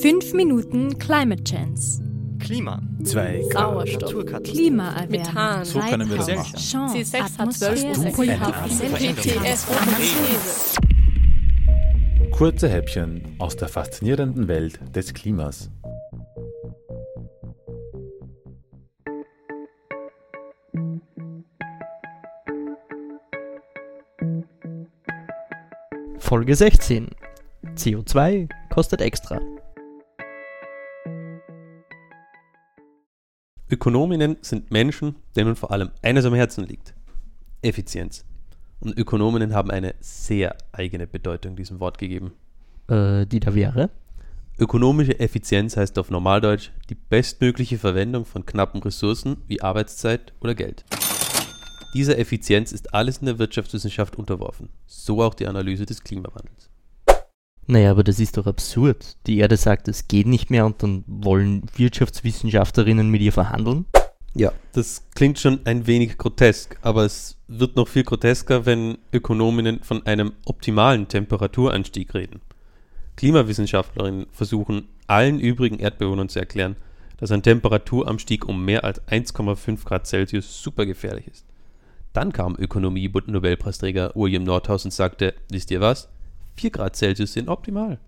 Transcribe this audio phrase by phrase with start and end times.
[0.00, 2.00] 5 Minuten Climate Chance.
[2.38, 2.80] Klima.
[3.02, 4.02] 2 Sauerstoff.
[4.02, 4.52] Naturkatastrophe.
[4.52, 5.10] Klimaerwärmung.
[5.10, 5.64] Methan.
[5.64, 6.56] So können wir das machen.
[6.56, 8.96] Chance, C6 hat 12 Atmosphäre, Prozent.
[8.96, 9.66] Kohlenstoff, GTS.
[12.30, 15.68] Kurze Häppchen aus der faszinierenden Welt des Klimas.
[26.18, 27.08] Folge 16.
[27.74, 29.40] CO2 kostet extra.
[33.70, 36.94] Ökonominnen sind Menschen, denen vor allem eines am Herzen liegt.
[37.60, 38.24] Effizienz.
[38.80, 42.32] Und Ökonominnen haben eine sehr eigene Bedeutung diesem Wort gegeben.
[42.88, 43.90] Äh, die da wäre?
[44.58, 50.84] Ökonomische Effizienz heißt auf Normaldeutsch die bestmögliche Verwendung von knappen Ressourcen wie Arbeitszeit oder Geld.
[51.94, 56.70] Dieser Effizienz ist alles in der Wirtschaftswissenschaft unterworfen, so auch die Analyse des Klimawandels.
[57.70, 59.16] Naja, aber das ist doch absurd.
[59.26, 63.84] Die Erde sagt, es geht nicht mehr und dann wollen Wirtschaftswissenschaftlerinnen mit ihr verhandeln?
[64.34, 69.80] Ja, das klingt schon ein wenig grotesk, aber es wird noch viel grotesker, wenn Ökonominnen
[69.82, 72.40] von einem optimalen Temperaturanstieg reden.
[73.16, 76.76] Klimawissenschaftlerinnen versuchen allen übrigen Erdbewohnern zu erklären,
[77.18, 81.44] dass ein Temperaturanstieg um mehr als 1,5 Grad Celsius super gefährlich ist.
[82.14, 86.08] Dann kam Ökonomie-Nobelpreisträger William Nordhaus und sagte, wisst ihr was?
[86.58, 87.98] 4 Grad Celsius sind optimal.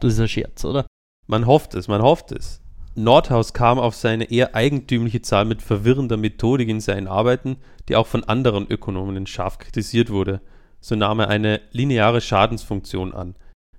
[0.00, 0.86] Das ist ein Scherz, oder?
[1.26, 2.60] Man hofft es, man hofft es.
[2.96, 7.56] Nordhaus kam auf seine eher eigentümliche Zahl mit verwirrender Methodik in seinen Arbeiten,
[7.88, 10.40] die auch von anderen Ökonomen scharf kritisiert wurde.
[10.80, 13.34] So nahm er eine lineare Schadensfunktion an,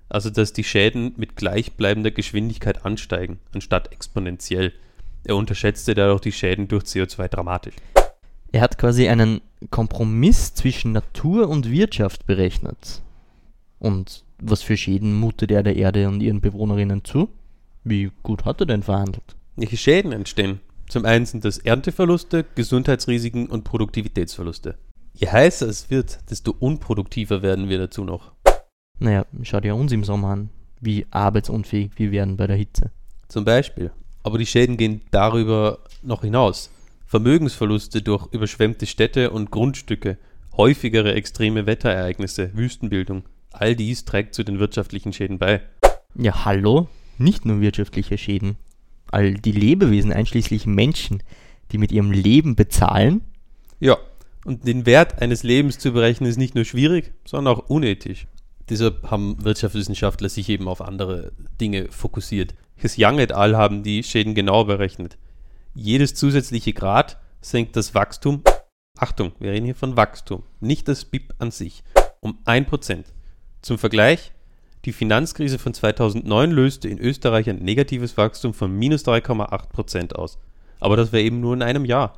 [0.08, 4.72] also dass die Schäden mit gleichbleibender Geschwindigkeit ansteigen, anstatt exponentiell.
[5.24, 7.76] Er unterschätzte dadurch die Schäden durch CO2 dramatisch.
[8.52, 13.02] Er hat quasi einen Kompromiss zwischen Natur und Wirtschaft berechnet.
[13.78, 17.28] Und was für Schäden mutet er der Erde und ihren Bewohnerinnen zu?
[17.84, 19.36] Wie gut hat er denn verhandelt?
[19.56, 20.60] Welche Schäden entstehen?
[20.88, 24.76] Zum einen sind das Ernteverluste, Gesundheitsrisiken und Produktivitätsverluste.
[25.14, 28.32] Je heißer es wird, desto unproduktiver werden wir dazu noch.
[28.98, 32.90] Naja, schau dir uns im Sommer an, wie arbeitsunfähig wir werden bei der Hitze.
[33.28, 33.90] Zum Beispiel.
[34.22, 36.70] Aber die Schäden gehen darüber noch hinaus.
[37.06, 40.18] Vermögensverluste durch überschwemmte Städte und Grundstücke,
[40.56, 43.22] häufigere extreme Wetterereignisse, Wüstenbildung,
[43.60, 45.62] all dies trägt zu den wirtschaftlichen Schäden bei.
[46.14, 46.88] Ja, hallo?
[47.18, 48.56] Nicht nur wirtschaftliche Schäden.
[49.10, 51.22] All die Lebewesen, einschließlich Menschen,
[51.72, 53.22] die mit ihrem Leben bezahlen,
[53.80, 53.98] Ja,
[54.44, 58.26] und den Wert eines Lebens zu berechnen ist nicht nur schwierig, sondern auch unethisch.
[58.68, 62.54] Deshalb haben Wirtschaftswissenschaftler sich eben auf andere Dinge fokussiert.
[62.76, 63.56] His Young et al.
[63.56, 65.18] haben die Schäden genauer berechnet.
[65.74, 68.42] Jedes zusätzliche Grad senkt das Wachstum,
[68.98, 71.84] Achtung, wir reden hier von Wachstum, nicht das BIP an sich,
[72.20, 73.04] um 1%.
[73.66, 74.30] Zum Vergleich,
[74.84, 80.38] die Finanzkrise von 2009 löste in Österreich ein negatives Wachstum von minus 3,8% aus.
[80.78, 82.16] Aber das wäre eben nur in einem Jahr.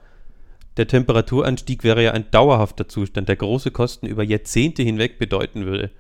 [0.77, 5.91] Der Temperaturanstieg wäre ja ein dauerhafter Zustand, der große Kosten über Jahrzehnte hinweg bedeuten würde.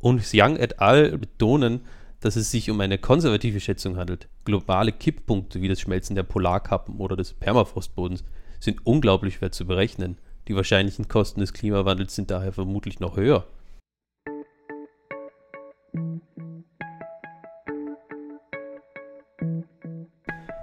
[0.00, 1.16] Und Young et al.
[1.16, 1.82] betonen,
[2.18, 4.26] dass es sich um eine konservative Schätzung handelt.
[4.44, 8.24] Globale Kipppunkte wie das Schmelzen der Polarkappen oder des Permafrostbodens
[8.58, 10.18] sind unglaublich schwer zu berechnen.
[10.48, 13.46] Die wahrscheinlichen Kosten des Klimawandels sind daher vermutlich noch höher.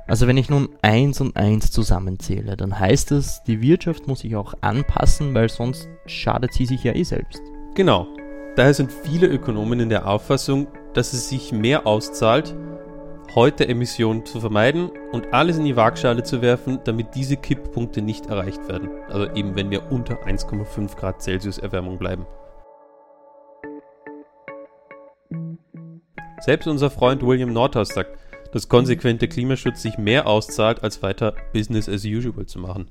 [0.08, 4.36] Also wenn ich nun eins und eins zusammenzähle, dann heißt es, die Wirtschaft muss sich
[4.36, 7.42] auch anpassen, weil sonst schadet sie sich ja eh selbst.
[7.74, 8.08] Genau.
[8.56, 12.56] Daher sind viele Ökonomen in der Auffassung, dass es sich mehr auszahlt,
[13.34, 18.28] heute Emissionen zu vermeiden und alles in die Waagschale zu werfen, damit diese Kipppunkte nicht
[18.28, 18.90] erreicht werden.
[19.10, 22.28] Also eben wenn wir unter 1,5 Grad Celsius Erwärmung bleiben.
[26.42, 28.18] Selbst unser Freund William Nordhaus sagt,
[28.56, 32.88] dass konsequenter Klimaschutz sich mehr auszahlt, als weiter Business as usual zu machen.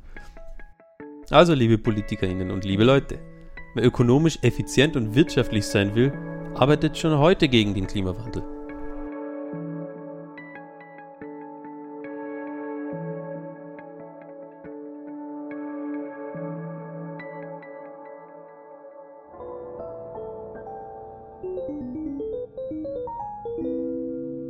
[1.30, 3.18] Also, liebe PolitikerInnen und liebe Leute,
[3.74, 6.12] wer ökonomisch effizient und wirtschaftlich sein will,
[6.54, 8.42] arbeitet schon heute gegen den Klimawandel.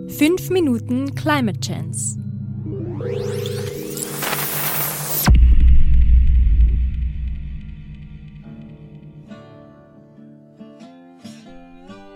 [0.08, 2.18] Fünf Minuten Climate Chance.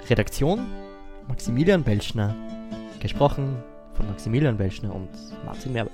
[0.09, 0.67] Redaktion
[1.29, 2.35] Maximilian Belschner.
[3.01, 3.57] Gesprochen
[3.95, 5.09] von Maximilian Belschner und
[5.45, 5.93] Martin Merbert.